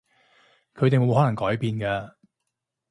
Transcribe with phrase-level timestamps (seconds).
[0.73, 2.15] 佢哋冇可能會改變㗎